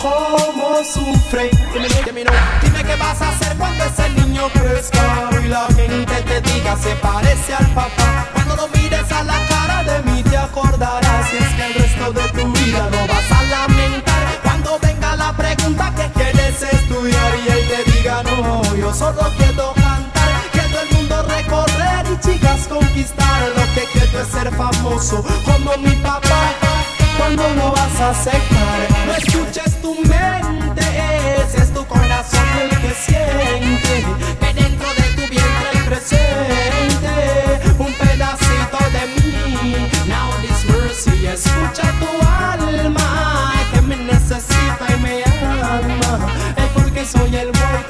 cómo 0.00 0.82
sufre. 0.84 1.50
Dime, 1.72 2.84
qué 2.84 2.96
vas 2.96 3.20
a 3.20 3.28
hacer 3.28 3.56
cuando 3.56 3.84
ese 3.84 4.08
niño 4.10 4.48
crezca 4.52 5.30
y 5.42 5.48
la 5.48 5.66
gente 5.66 6.14
te 6.22 6.40
diga 6.40 6.76
se 6.76 6.94
parece 6.96 7.54
al 7.54 7.66
papá. 7.74 8.28
Cuando 8.34 8.56
lo 8.56 8.68
mires 8.68 9.10
a 9.12 9.22
la 9.22 9.38
cara 9.46 9.84
de 9.84 10.02
mí 10.10 10.22
te 10.22 10.36
acordarás 10.36 11.28
si 11.30 11.36
es 11.36 11.48
que 11.54 11.66
el 11.66 11.74
resto 11.74 12.12
de 12.12 12.28
tu 12.28 12.52
vida 12.52 12.88
no 12.90 13.06
vas 13.06 13.30
a 13.30 13.42
lamentar. 13.42 14.40
Cuando 14.42 14.78
venga 14.80 15.16
la 15.16 15.32
pregunta 15.36 15.92
que 15.94 16.10
quieres 16.12 16.62
estudiar 16.62 17.32
y 17.44 17.48
él 17.48 17.68
te 17.68 17.90
diga 17.92 18.22
no, 18.22 18.62
yo 18.76 18.92
solo 18.94 19.22
quiero 19.36 19.72
cantar, 19.74 20.32
quiero 20.52 20.80
el 20.80 20.96
mundo 20.96 21.22
recorrer 21.22 22.06
y 22.12 22.20
chicas 22.26 22.66
conquistar. 22.68 23.42
Lo 23.56 23.74
que 23.74 23.84
quiero 23.92 24.20
es 24.20 24.28
ser 24.28 24.50
famoso 24.54 25.24
como 25.44 25.76
mi 25.78 25.94
papá. 25.96 26.69
Cuando 27.32 27.62
lo 27.62 27.70
vas 27.70 28.00
a 28.00 28.10
aceptar, 28.10 28.88
no 29.06 29.14
escuches 29.14 29.80
tu 29.80 29.94
mente, 29.94 30.82
ese 31.38 31.62
es 31.62 31.72
tu 31.72 31.86
corazón 31.86 32.42
el 32.60 32.70
que 32.80 32.90
siente. 32.90 34.04
Que 34.40 34.52
dentro 34.52 34.88
de 34.94 35.02
tu 35.14 35.20
vientre 35.30 35.70
el 35.74 35.84
presente, 35.84 37.14
un 37.78 37.92
pedacito 37.92 38.78
de 38.94 39.06
mí. 39.14 39.90
Now 40.08 40.32
this 40.40 40.64
mercy, 40.64 41.26
escucha 41.28 41.92
tu 42.00 42.08
alma 42.26 43.52
que 43.72 43.80
me 43.80 43.96
necesita 43.96 44.86
y 44.88 45.00
me 45.00 45.22
ama. 45.24 46.32
Es 46.56 46.68
porque 46.74 47.04
soy 47.04 47.36
el 47.36 47.52
boy 47.52 47.89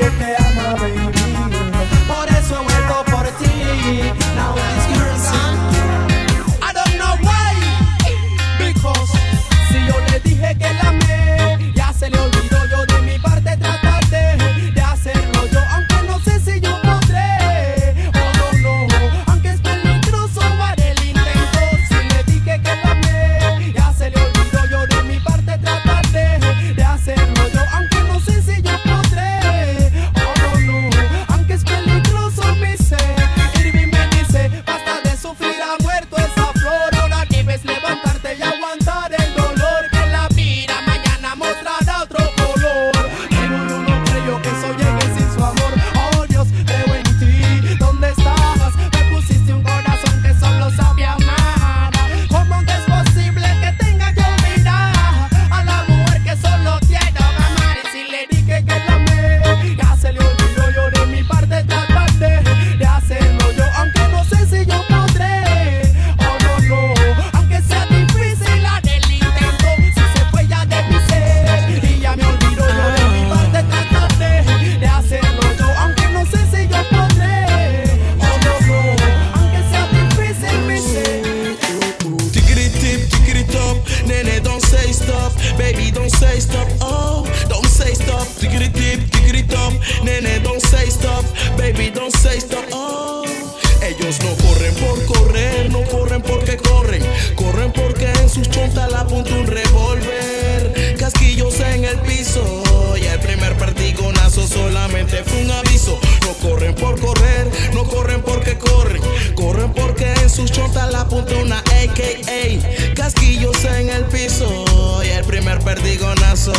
correr, 95.06 95.70
no 95.70 95.82
corren 95.84 96.22
porque 96.22 96.56
corren, 96.56 97.02
corren 97.34 97.72
porque 97.72 98.10
en 98.10 98.28
sus 98.28 98.48
chontas 98.48 98.90
la 98.90 99.00
apunta 99.00 99.34
un 99.34 99.46
revólver, 99.46 100.96
casquillos 100.98 101.58
en 101.60 101.84
el 101.84 101.98
piso 102.00 102.62
y 103.00 103.04
el 103.06 103.20
primer 103.20 103.56
perdigonazo 103.56 104.46
solamente 104.46 105.22
fue 105.24 105.42
un 105.42 105.50
aviso. 105.50 105.98
No 106.22 106.48
corren 106.48 106.74
por 106.74 106.98
correr, 107.00 107.50
no 107.74 107.84
corren 107.84 108.22
porque 108.22 108.58
corren, 108.58 109.02
corren 109.34 109.72
porque 109.72 110.12
en 110.22 110.30
sus 110.30 110.50
chontas 110.50 110.90
la 110.92 111.02
apunta 111.02 111.34
una 111.36 111.58
AKA, 111.58 112.94
casquillos 112.94 113.64
en 113.64 113.90
el 113.90 114.04
piso 114.04 115.02
y 115.04 115.08
el 115.08 115.24
primer 115.24 115.58
perdigonazo. 115.60 116.52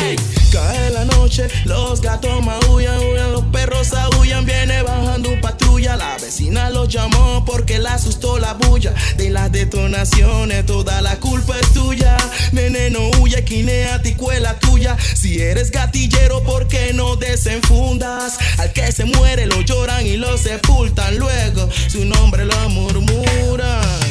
Ey. 0.00 0.16
Cae 0.54 0.90
la 0.90 1.04
noche, 1.04 1.48
los 1.64 2.00
gatos 2.00 2.40
maullan, 2.44 2.94
aullan, 2.94 3.32
los 3.32 3.44
perros 3.46 3.92
aullan, 3.92 4.46
viene 4.46 4.82
bajando 4.82 5.30
patrulla. 5.42 5.96
La 5.96 6.16
vecina 6.18 6.70
lo 6.70 6.84
llamó 6.84 7.44
porque 7.44 7.80
le 7.80 7.88
asustó 7.88 8.38
la 8.38 8.54
bulla 8.54 8.94
de 9.16 9.30
las 9.30 9.50
detonaciones. 9.50 10.64
Toda 10.64 11.02
la 11.02 11.18
culpa 11.18 11.58
es 11.58 11.72
tuya, 11.72 12.16
nene, 12.52 12.90
no 12.90 13.00
huye, 13.20 13.44
quinea, 13.44 14.00
ticuela 14.00 14.56
tuya. 14.60 14.96
Si 15.16 15.40
eres 15.40 15.72
gatillero, 15.72 16.44
¿por 16.44 16.68
qué 16.68 16.92
no 16.94 17.16
desenfundas? 17.16 18.38
Al 18.58 18.72
que 18.72 18.92
se 18.92 19.06
muere 19.06 19.46
lo 19.46 19.60
lloran 19.62 20.06
y 20.06 20.16
lo 20.16 20.38
sepultan. 20.38 21.18
Luego 21.18 21.68
su 21.88 22.04
nombre 22.04 22.44
lo 22.44 22.68
murmuran. 22.68 24.03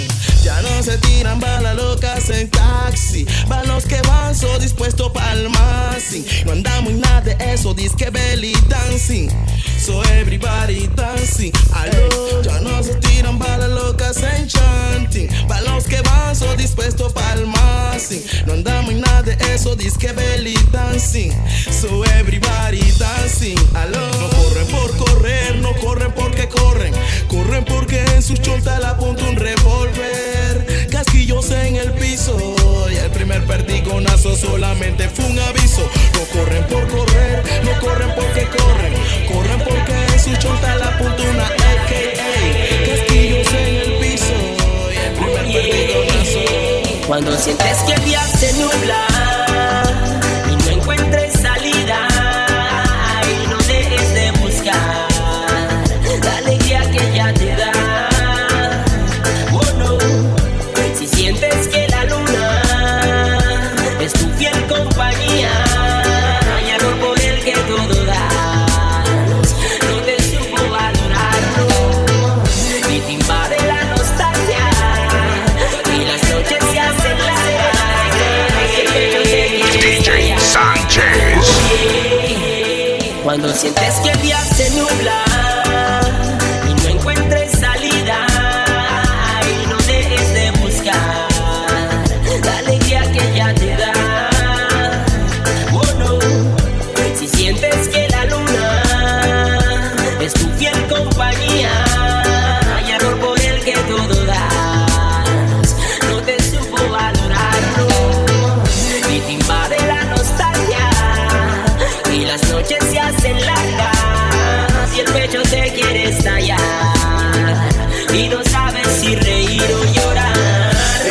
Ya 0.44 0.62
no 0.62 0.84
se 0.84 0.98
tiran 0.98 1.40
balas 1.40 1.74
locas 1.74 2.30
en 2.30 2.50
taxi. 2.50 3.26
Van 3.48 3.66
los 3.66 3.86
que 3.86 4.02
van, 4.02 4.36
so 4.36 4.60
dispuesto 4.60 5.14
pa'l 5.14 5.48
masing. 5.48 6.26
No 6.46 6.52
andamos 6.52 6.92
en 6.92 7.00
nada 7.00 7.22
de 7.22 7.54
eso, 7.54 7.74
disque 7.74 8.10
belly 8.10 8.54
dancing. 8.68 9.30
So 9.80 10.04
everybody 10.20 10.90
dancing. 10.98 11.54
Aló, 11.74 12.42
ya 12.42 12.60
no 12.60 12.84
se 12.84 12.96
tiran 12.96 13.40
balas 13.40 13.70
locas 13.70 14.22
en 14.22 14.46
chanting. 14.46 15.30
Van 15.48 15.64
los 15.64 15.86
que 15.86 16.02
van, 16.02 16.36
so 16.36 16.54
dispuesto 16.58 17.10
pa'l 17.14 17.48
masing. 17.48 18.22
No 18.46 18.54
andamos 18.54 18.92
en 18.92 19.00
nada 19.00 19.22
de 19.22 19.38
eso, 19.56 19.78
disque 19.78 20.12
belly 20.12 20.58
dancing. 20.74 21.32
So 21.72 22.04
everybody 22.20 22.82
dancing. 23.00 23.58
Aló, 23.76 24.12
no 24.20 24.30
corren 24.30 24.68
por 24.68 24.98
correr, 24.98 25.56
no 25.62 25.74
corren 25.76 26.12
porque 26.12 26.50
corren. 26.50 26.94
Corren 27.30 27.64
porque 27.64 28.04
en 28.14 28.22
sus 28.22 28.42
chontas 28.42 28.82
la 28.82 28.90
apunta 28.90 29.24
un 29.24 29.38
revólver. 29.38 30.33
Casquillos 30.90 31.50
en 31.52 31.76
el 31.76 31.92
piso. 31.94 32.56
Y 32.92 32.96
el 32.96 33.10
primer 33.12 33.46
perdigonazo 33.46 34.36
solamente 34.36 35.10
fue 35.10 35.26
un 35.26 35.40
aviso. 35.40 35.90
No 36.14 36.40
corren 36.40 36.64
por 36.66 36.88
correr, 36.88 37.44
no 37.64 37.80
corren 37.80 38.14
porque 38.16 38.48
corren. 38.48 38.94
Corren 39.32 39.60
porque 39.64 40.14
en 40.14 40.20
sus 40.20 40.38
chontas 40.40 40.80
la 40.80 40.88
apunta 40.88 41.24
una 41.24 41.46
AKA. 41.46 42.24
Casquillos 42.88 43.48
en 43.54 43.76
el 43.76 43.94
piso. 44.00 44.34
Y 44.92 44.98
el 44.98 45.14
primer 45.14 45.44
perdigonazo. 45.52 47.08
Cuando 47.08 47.38
sientes 47.38 47.78
que 47.84 47.94
el 47.94 48.06
día 48.06 48.22
se 48.28 48.54
nubla 48.54 49.13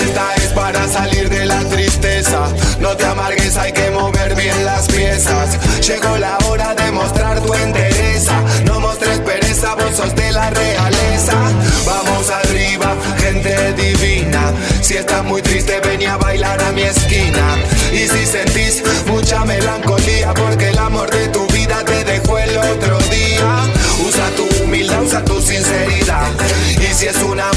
Esta 0.01 0.35
es 0.35 0.53
para 0.53 0.87
salir 0.89 1.29
de 1.29 1.47
la 1.47 1.61
tristeza. 1.65 2.49
No 2.81 2.97
te 2.97 3.05
amargues, 3.05 3.57
hay 3.57 3.73
que 3.73 3.91
mover 3.91 4.35
bien 4.35 4.65
las 4.65 4.87
piezas. 4.89 5.59
Llegó 5.87 6.19
la 6.19 6.37
hora 6.49 6.75
de 6.75 6.93
mostrar 6.93 7.41
tu 7.41 7.55
entereza. 7.55 8.35
No 8.65 8.81
mostres 8.81 9.21
pereza, 9.21 9.75
vos 9.75 9.97
sos 9.97 10.15
de 10.15 10.33
la 10.33 10.51
realeza. 10.51 11.35
Vamos 11.87 12.31
arriba, 12.31 12.95
gente 13.19 13.73
divina. 13.75 14.53
Si 14.81 14.95
estás 14.97 15.25
muy 15.25 15.41
triste, 15.43 15.81
venía 15.81 16.15
a 16.15 16.19
bailar 16.19 16.61
a 16.63 16.73
mi 16.73 16.83
esquina. 16.83 17.57
Y 17.93 18.09
si 18.09 18.27
sentís 18.27 18.83
mucha 19.07 19.45
melancolía, 19.45 20.35
porque 20.35 20.69
el 20.69 20.79
amor 20.79 21.11
de 21.11 21.29
tu 21.29 21.47
vida 21.49 21.83
te 21.85 22.05
dejó 22.05 22.39
el 22.39 22.57
otro 22.57 22.99
día. 23.11 23.69
Usa 24.07 24.29
tu 24.37 24.65
humildad, 24.65 25.03
usa 25.03 25.25
tu 25.25 25.41
sinceridad. 25.41 26.29
Y 26.81 26.95
si 26.95 27.07
es 27.07 27.17
una 27.23 27.52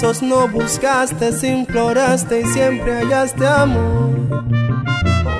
pasos 0.00 0.22
no 0.22 0.48
buscaste, 0.48 1.30
imploraste 1.46 2.40
y 2.40 2.46
siempre 2.46 3.02
hallaste 3.02 3.46
amor. 3.46 4.16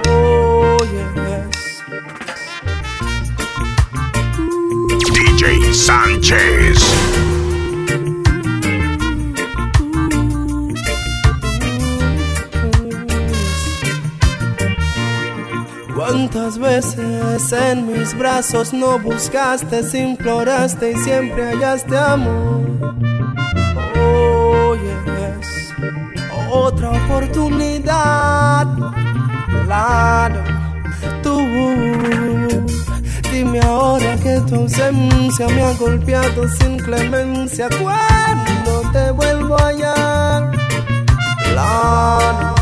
Oh, 0.07 0.77
yes. 0.85 1.83
DJ 5.15 5.73
Sánchez. 5.73 6.79
¿Cuántas 15.95 16.59
veces 16.59 17.53
en 17.53 17.91
mis 17.91 18.17
brazos 18.19 18.75
no 18.75 18.99
buscaste, 18.99 19.81
imploraste 19.99 20.93
y 20.93 20.97
siempre 20.97 21.45
hallaste 21.45 21.97
amor? 21.97 22.60
Oportunidad, 27.21 28.67
claro, 29.67 30.43
tú. 31.23 31.39
Dime 33.31 33.61
ahora 33.61 34.17
que 34.17 34.41
tu 34.49 34.55
ausencia 34.57 35.47
me 35.49 35.63
ha 35.63 35.73
golpeado 35.75 36.49
sin 36.49 36.79
clemencia. 36.79 37.69
Cuando 37.81 38.91
te 38.93 39.11
vuelvo 39.13 39.57
allá, 39.59 40.51
claro. 41.45 42.55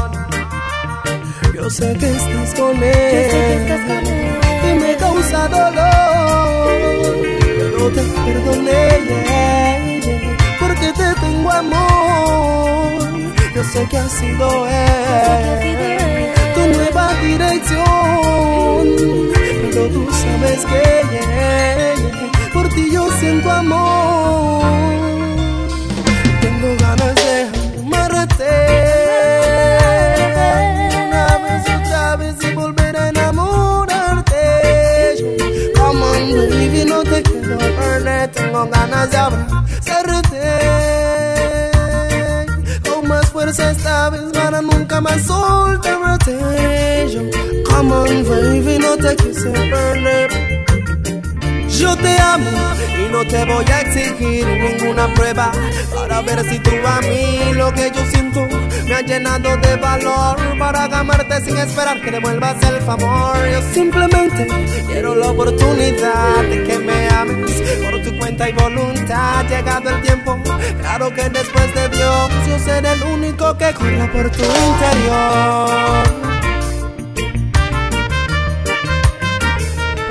Yo 1.55 1.71
sé 1.71 1.95
que 1.95 2.11
estás 2.11 2.55
con 2.55 2.83
él 2.83 3.67
y 4.65 4.79
me 4.81 4.97
causa 4.97 5.49
dolor, 5.49 7.17
pero 7.41 7.91
te 7.91 8.03
perdoné 8.03 8.89
yeah, 9.09 10.01
yeah, 10.01 10.37
porque 10.61 10.93
te 10.93 11.15
tengo 11.21 11.51
amor. 11.51 11.99
Yo 13.55 13.65
sé 13.65 13.87
que 13.89 13.99
ha 13.99 14.09
sido 14.09 14.67
él 14.69 16.33
tu 16.55 16.61
nueva 16.77 17.15
dirección, 17.23 17.83
pero 19.63 19.89
tú 19.89 20.09
sabes 20.13 20.65
que 20.67 20.83
yeah, 21.11 21.95
por 22.53 22.69
ti 22.69 22.91
yo 22.93 23.11
siento 23.19 23.51
amor. 23.51 24.65
Tengo 26.41 26.77
ganas 26.79 27.15
de 27.15 27.49
amarte 27.81 28.45
una 31.05 31.39
vez 31.39 31.63
otra 31.81 32.17
vez 32.17 32.37
y 32.43 32.55
volver 32.55 32.97
a 32.97 33.09
enamorarte. 33.09 34.45
Come 35.77 36.03
on, 36.03 36.49
baby, 36.51 36.85
no 36.87 37.03
te 37.03 37.23
quiero 37.23 37.59
perder. 37.59 38.31
Tengo 38.31 38.67
ganas 38.67 39.11
de 39.11 39.17
abrazarte. 39.17 40.78
Fuerza 43.49 43.71
esta 43.71 44.11
vez 44.11 44.21
para 44.35 44.61
nunca 44.61 45.01
más 45.01 45.23
soltarte. 45.23 46.37
Yo, 47.11 47.23
Come 47.65 47.93
on, 47.95 48.29
baby, 48.29 48.79
no 48.79 48.95
te 48.99 49.17
quise 49.17 49.51
perder. 49.51 50.31
Yo 51.71 51.97
te 51.97 52.19
amo 52.19 52.51
y 52.99 53.11
no 53.11 53.25
te 53.25 53.47
voy 53.47 53.65
a 53.65 53.81
exigir 53.81 54.47
ninguna 54.47 55.15
prueba 55.15 55.51
para 55.95 56.21
ver 56.21 56.45
si 56.47 56.59
tú 56.59 56.73
a 56.87 57.01
mí 57.01 57.55
lo 57.55 57.73
que 57.73 57.91
yo 57.91 58.05
siento 58.11 58.47
me 58.85 58.95
ha 58.95 59.01
llenado 59.01 59.57
de 59.57 59.77
valor 59.77 60.37
para 60.59 60.85
amarte 60.85 61.41
sin 61.41 61.57
esperar 61.57 62.03
que 62.03 62.11
devuelvas 62.11 62.63
el 62.65 62.83
favor. 62.83 63.35
Yo 63.51 63.63
simplemente 63.73 64.47
quiero 64.89 65.15
la 65.15 65.29
oportunidad 65.29 66.43
de 66.51 66.65
que 66.65 66.79
me 66.81 67.09
ames 67.09 67.63
por 67.83 68.03
tu 68.03 68.19
cuenta 68.19 68.47
y 68.47 68.53
voluntad. 68.53 69.47
Llegado 69.49 69.89
el 69.89 70.03
tiempo, 70.03 70.39
claro 70.81 71.15
que 71.15 71.31
después 71.31 71.75
de 71.75 71.89
Dios 71.97 72.28
yo 72.59 72.65
seré 72.65 72.93
el 72.93 73.03
único 73.03 73.57
que 73.57 73.73
corra 73.75 74.11
por 74.13 74.31
tu 74.31 74.43
interior. 74.43 75.69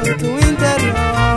Por 0.02 0.18
tu 0.18 0.48
interior. 0.48 1.37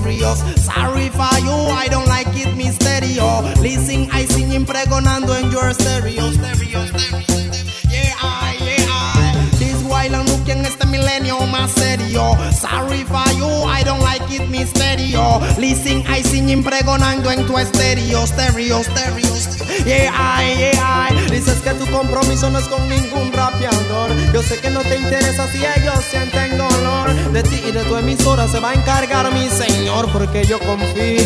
Sorry 0.00 1.08
for 1.10 1.38
you, 1.40 1.54
I 1.70 1.86
don't 1.88 2.06
like 2.08 2.26
it, 2.34 2.56
mi 2.56 2.70
stereo. 2.70 3.42
Listen, 3.60 4.08
I 4.10 4.24
sing 4.26 4.50
impregonando 4.52 5.34
en 5.36 5.50
your 5.52 5.72
stereo. 5.72 6.32
Stereo, 6.32 6.86
stereo, 6.86 7.24
stereo. 7.30 7.90
Yeah, 7.90 8.14
I, 8.20 8.56
yeah, 8.60 8.86
I. 8.90 9.48
This 9.58 9.82
while 9.84 10.14
I'm 10.14 10.26
looking 10.26 10.64
este 10.66 10.86
milenio 10.86 11.38
más 11.46 11.70
serio. 11.72 12.36
Sorry 12.52 13.04
for 13.04 13.24
you, 13.38 13.46
I 13.68 13.82
don't 13.84 14.00
like 14.00 14.28
it, 14.30 14.48
mi 14.50 14.64
stereo. 14.64 15.40
Listen, 15.58 16.02
I 16.08 16.22
sing 16.22 16.48
impregonando 16.48 17.30
en 17.30 17.46
tu 17.46 17.56
estéreo. 17.56 18.26
Stereo, 18.26 18.82
stereo, 18.82 19.36
stereo. 19.36 19.53
Yeah, 19.84 20.10
I, 20.14 20.56
yeah, 20.56 21.08
I. 21.10 21.30
Dices 21.30 21.60
que 21.60 21.70
tu 21.74 21.86
compromiso 21.90 22.48
no 22.48 22.58
es 22.58 22.66
con 22.68 22.88
ningún 22.88 23.30
rapeador. 23.32 24.10
Yo 24.32 24.42
sé 24.42 24.58
que 24.58 24.70
no 24.70 24.80
te 24.80 24.96
interesa 24.96 25.46
si 25.52 25.58
ellos 25.58 26.02
sienten 26.10 26.56
dolor. 26.56 27.12
De 27.32 27.42
ti 27.42 27.60
y 27.68 27.70
de 27.70 27.82
tu 27.84 27.94
emisora 27.96 28.48
se 28.48 28.60
va 28.60 28.70
a 28.70 28.74
encargar 28.74 29.30
mi 29.32 29.46
señor. 29.50 30.10
Porque 30.10 30.46
yo 30.46 30.58
confío 30.60 31.20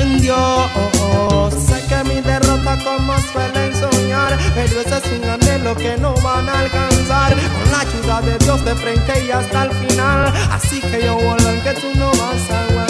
en 0.00 0.20
Dios. 0.20 1.54
Sé 1.54 1.84
que 1.88 2.02
mi 2.12 2.20
derrota 2.20 2.78
como 2.82 3.14
suelen 3.32 3.74
soñar. 3.76 4.36
Pero 4.56 4.80
ese 4.80 4.96
es 4.98 5.04
un 5.16 5.28
anhelo 5.28 5.76
que 5.76 5.96
no 5.98 6.12
van 6.14 6.48
a 6.48 6.60
alcanzar. 6.60 7.34
Con 7.34 7.70
la 7.70 7.80
ayuda 7.80 8.20
de 8.22 8.38
Dios 8.44 8.64
de 8.64 8.74
frente 8.74 9.24
y 9.24 9.30
hasta 9.30 9.64
el 9.64 9.70
final. 9.70 10.32
Así 10.50 10.80
que 10.80 11.04
yo 11.04 11.14
vuelvo 11.14 11.62
que 11.62 11.74
tú 11.74 11.86
no 11.96 12.10
vas 12.10 12.50
a 12.50 12.64
aguantar. 12.64 12.89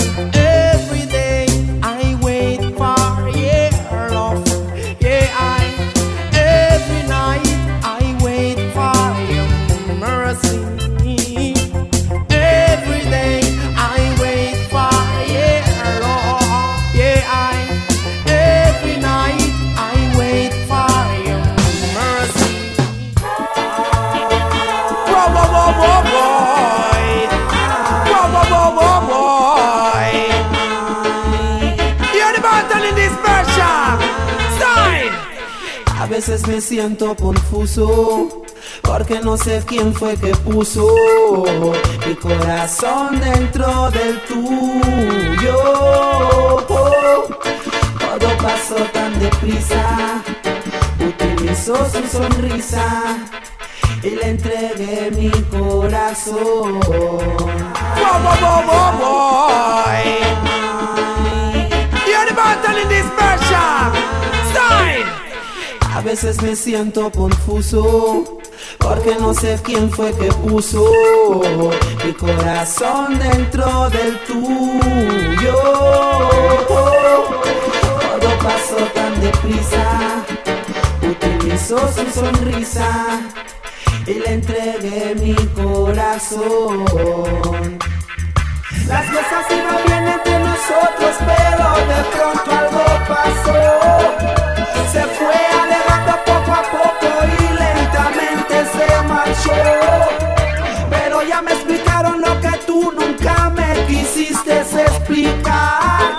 Veces 36.41 36.49
me 36.49 36.61
siento 36.61 37.15
confuso 37.17 38.45
porque 38.83 39.21
no 39.21 39.37
sé 39.37 39.63
quién 39.67 39.93
fue 39.95 40.17
que 40.17 40.31
puso 40.37 40.87
mi 42.07 42.15
corazón 42.15 43.21
dentro 43.21 43.91
del 43.91 44.21
tuyo. 44.23 45.57
Todo 46.69 48.37
pasó 48.43 48.77
tan 48.93 49.19
deprisa, 49.19 50.23
utilizó 51.01 51.77
su 51.91 52.07
sonrisa 52.07 53.19
y 54.03 54.11
le 54.11 54.29
entregué 54.29 55.11
mi 55.11 55.31
corazón. 55.51 56.81
You're 62.07 62.27
the 62.27 62.35
in 62.83 62.89
this 62.89 63.07
version. 63.19 63.93
Style. 64.51 65.30
A 65.93 66.01
veces 66.03 66.41
me 66.43 66.55
siento 66.55 67.11
confuso 67.11 68.39
porque 68.79 69.17
no 69.17 69.35
sé 69.35 69.59
quién 69.63 69.91
fue 69.91 70.13
que 70.13 70.33
puso 70.33 70.91
mi 72.05 72.13
corazón 72.13 73.19
dentro 73.19 73.91
del 73.91 74.19
tuyo. 74.21 75.55
Todo 76.69 78.39
pasó 78.43 78.77
tan 78.95 79.21
deprisa, 79.21 80.25
utilizó 81.03 81.79
su 81.93 82.21
sonrisa 82.21 83.21
y 84.07 84.15
le 84.15 84.35
entregué 84.35 85.15
mi 85.17 85.35
corazón. 85.49 86.85
Las 88.87 89.07
cosas 89.07 89.47
iban 89.51 89.85
bien 89.87 90.09
entre 90.09 90.39
nosotros, 90.41 91.17
pero 91.19 91.67
de 91.87 92.03
pronto 92.13 92.51
algo 92.51 92.90
Pero 100.91 101.23
ya 101.23 101.41
me 101.41 101.53
explicaron 101.53 102.21
lo 102.21 102.41
que 102.41 102.51
tú 102.67 102.93
nunca 102.93 103.51
me 103.51 103.87
quisiste 103.87 104.61
explicar. 104.61 106.17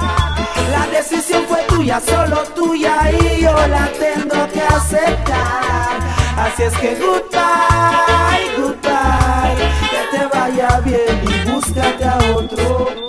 La 0.72 0.88
decisión 0.88 1.44
fue 1.48 1.62
tuya, 1.68 2.00
solo 2.00 2.44
tuya 2.56 3.12
y 3.12 3.42
yo 3.42 3.68
la 3.68 3.90
tengo 4.00 4.48
que 4.54 4.62
aceptar. 4.62 6.00
Así 6.38 6.64
es 6.64 6.74
que 6.78 6.96
goodbye, 6.96 8.56
goodbye, 8.58 9.56
que 9.92 10.18
te 10.18 10.26
vaya 10.28 10.80
bien 10.80 11.22
y 11.28 11.50
búscate 11.52 12.06
a 12.06 12.18
otro. 12.34 13.01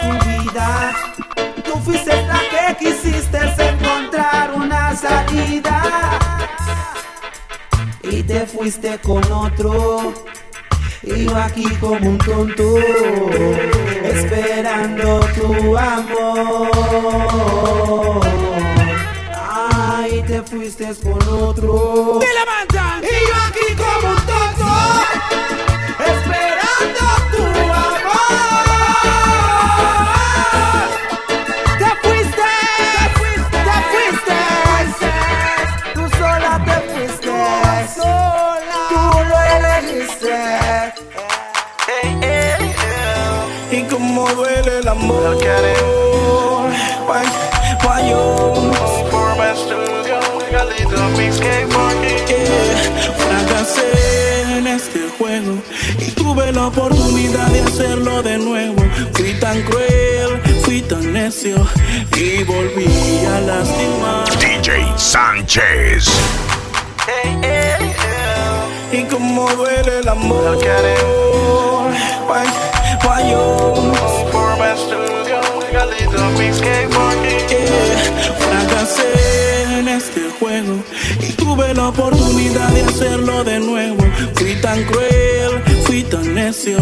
Tu 0.00 0.10
vida. 0.28 0.92
Tú 1.64 1.78
fuiste 1.80 2.14
la 2.26 2.40
que 2.50 2.76
quisiste 2.84 3.38
encontrar 3.58 4.52
una 4.54 4.94
salida. 4.96 5.82
Y 8.02 8.22
te 8.22 8.46
fuiste 8.46 8.98
con 8.98 9.22
otro. 9.32 10.14
Y 11.02 11.24
yo 11.24 11.36
aquí 11.36 11.64
como 11.80 12.10
un 12.10 12.18
tonto, 12.18 12.76
esperando 14.02 15.20
tu 15.34 15.76
amor. 15.76 16.70
Ay, 19.34 20.22
te 20.26 20.42
fuiste 20.42 20.94
con 21.02 21.22
otro. 21.28 22.20
Y 22.20 22.24
yo 23.28 23.36
aquí 23.48 23.66
como 23.76 24.10
un 24.10 24.16
tonto, 24.26 24.68
Why, 47.06 47.22
why 47.84 48.00
you? 48.08 48.16
Yeah, 52.28 52.74
fracasé 53.18 54.56
en 54.56 54.66
este 54.66 55.10
juego 55.18 55.58
y 55.98 56.10
tuve 56.12 56.50
la 56.52 56.68
oportunidad 56.68 57.46
de 57.48 57.60
hacerlo 57.60 58.22
de 58.22 58.38
nuevo. 58.38 58.82
Fui 59.12 59.34
tan 59.34 59.60
cruel, 59.64 60.40
fui 60.62 60.80
tan 60.80 61.12
necio 61.12 61.56
y 62.16 62.42
volví 62.44 62.86
a 63.26 63.40
lastimar. 63.40 64.24
DJ 64.38 64.86
Sánchez. 64.96 66.08
Y 68.92 69.02
como 69.04 69.46
duele 69.50 69.98
el 69.98 70.08
amor. 70.08 70.56
Why, 72.26 72.46
why 73.04 73.30
you? 73.30 73.88
Yeah, 74.70 75.07
fracasé 78.38 79.78
en 79.78 79.88
este 79.88 80.30
juego 80.38 80.82
y 81.20 81.32
tuve 81.32 81.74
la 81.74 81.88
oportunidad 81.88 82.68
de 82.70 82.82
hacerlo 82.82 83.44
de 83.44 83.60
nuevo. 83.60 83.98
Fui 84.34 84.54
tan 84.60 84.82
cruel, 84.84 85.62
fui 85.84 86.02
tan 86.04 86.34
necio 86.34 86.78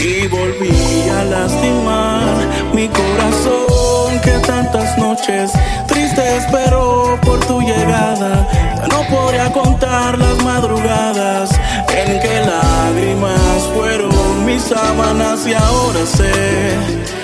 y 0.00 0.26
volví 0.28 1.08
a 1.18 1.24
lastimar 1.24 2.46
mi 2.72 2.88
corazón 2.88 4.20
que 4.22 4.32
tantas 4.46 4.96
noches 4.98 5.50
triste 5.86 6.36
esperó 6.36 7.18
por 7.22 7.40
tu 7.46 7.60
llegada. 7.60 8.46
No 8.90 9.02
podría 9.14 9.52
contar 9.52 10.18
las 10.18 10.42
madrugadas 10.44 11.50
en 11.88 12.20
que 12.20 12.40
lágrimas 12.46 13.68
fueron 13.74 14.44
mis 14.44 14.62
sábanas 14.62 15.46
y 15.46 15.54
ahora 15.54 16.06
sé 16.06 17.19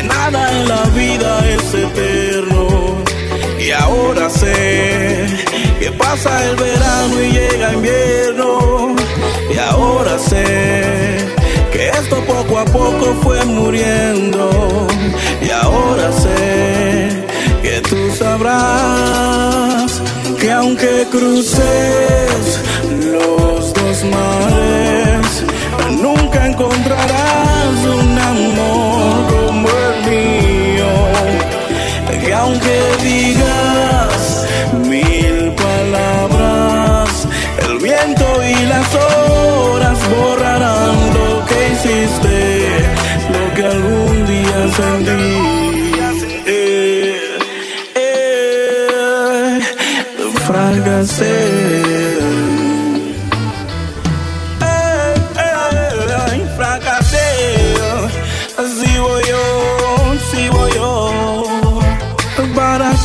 que 0.00 0.06
nada 0.06 0.60
en 0.60 0.68
la 0.68 0.82
vida 0.96 1.40
es 1.48 1.74
eterno. 1.74 2.68
Y 3.58 3.70
ahora 3.70 4.30
sé 4.30 5.26
que 5.78 5.90
pasa 5.92 6.30
el 6.48 6.56
verano 6.56 7.22
y 7.22 7.32
llega 7.32 7.72
invierno. 7.72 8.96
Y 9.52 9.58
ahora 9.58 10.18
sé 10.18 11.18
que 11.72 11.88
esto 11.88 12.16
poco 12.24 12.58
a 12.58 12.64
poco 12.64 13.14
fue 13.22 13.44
muriendo. 13.44 14.86
Y 15.42 15.50
ahora 15.50 16.12
sé 16.12 17.26
que 17.62 17.80
tú 17.88 18.10
sabrás 18.16 18.80
aunque 20.52 21.06
cruces 21.10 22.60
los 22.88 23.72
dos 23.72 24.04
mares, 24.04 25.44
nunca 26.02 26.46
encontrarás 26.46 27.86
un 27.86 28.18
amor 28.18 29.29
Que 32.30 32.36
aunque 32.36 32.80
digas 33.02 34.46
mil 34.88 35.52
palabras, 35.56 37.26
el 37.66 37.78
viento 37.78 38.24
y 38.44 38.66
las 38.66 38.94
horas 38.94 39.98
borrarán 40.08 40.94
lo 41.12 41.44
que 41.46 41.72
hiciste, 41.72 42.68
lo 43.32 43.54
que 43.56 43.66
algún 43.66 44.26
día 44.26 44.68
sentí. 44.76 45.39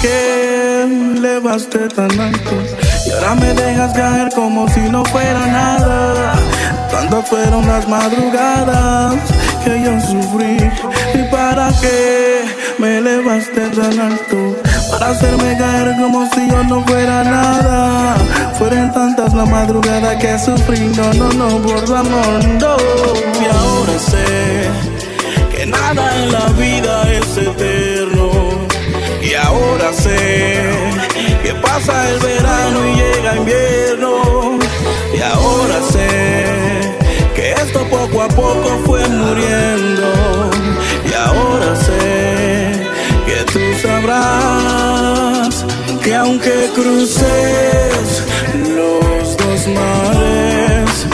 ¿Para 0.06 0.18
qué 0.18 0.86
me 0.88 1.18
elevaste 1.18 1.80
tan 1.90 2.20
alto? 2.20 2.52
Y 3.08 3.12
ahora 3.12 3.36
me 3.36 3.54
dejas 3.54 3.94
caer 3.94 4.30
como 4.36 4.68
si 4.70 4.82
no 4.82 5.04
fuera 5.06 5.48
nada. 5.48 6.36
Tantas 6.92 7.28
fueron 7.28 7.66
las 7.66 7.88
madrugadas 7.88 9.16
que 9.64 9.82
yo 9.84 10.00
sufrí. 10.00 10.58
¿Y 11.14 11.24
para 11.32 11.70
qué 11.82 12.44
me 12.78 13.00
elevaste 13.00 13.62
tan 13.70 14.00
alto? 14.00 14.56
Para 14.92 15.10
hacerme 15.10 15.58
caer 15.58 15.96
como 16.00 16.30
si 16.32 16.50
yo 16.50 16.64
no 16.66 16.86
fuera 16.86 17.24
nada. 17.24 18.16
Fueron 18.60 18.92
tantas 18.94 19.34
las 19.34 19.50
madrugadas 19.50 20.18
que 20.18 20.38
sufrí. 20.38 20.92
No, 20.96 21.14
no, 21.14 21.30
no, 21.34 21.62
por 21.64 21.96
amor, 21.96 22.46
no. 22.62 22.78
Y 23.42 23.46
ahora 23.46 24.00
sé 24.00 24.70
que 25.56 25.66
nada 25.66 26.16
en 26.16 26.32
la 26.32 26.46
vida 26.50 27.12
es 27.12 27.38
eterno. 27.38 27.95
Ahora 29.56 29.94
sé 29.94 30.70
que 31.42 31.54
pasa 31.56 32.10
el 32.10 32.20
verano 32.20 32.86
y 32.88 32.96
llega 32.96 33.38
invierno. 33.38 34.60
Y 35.18 35.22
ahora 35.22 35.82
sé 35.94 36.98
que 37.36 37.52
esto 37.54 37.88
poco 37.90 38.22
a 38.24 38.28
poco 38.28 38.82
fue 38.86 39.08
muriendo. 39.08 40.08
Y 41.10 41.14
ahora 41.14 41.74
sé 41.76 42.90
que 43.26 43.38
tú 43.54 43.60
sabrás 43.82 45.66
que 46.04 46.16
aunque 46.16 46.70
cruces 46.76 48.24
los 48.76 49.38
dos 49.38 49.68
mares, 49.68 51.08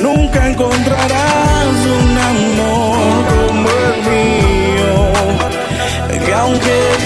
nunca 0.00 0.48
encontrarás 0.48 1.76
un 2.00 2.18
amor 2.30 3.24
como 3.36 3.68
el 3.68 3.96
mío. 4.10 5.12
Que 6.24 6.32
aunque 6.34 7.01